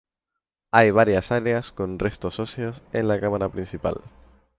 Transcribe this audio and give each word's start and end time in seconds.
Hay 0.71 0.89
varias 0.89 1.31
áreas 1.31 1.71
con 1.71 1.99
restos 1.99 2.39
óseos 2.39 2.81
en 2.91 3.07
la 3.07 3.19
cámara 3.19 3.49
principal. 3.49 4.01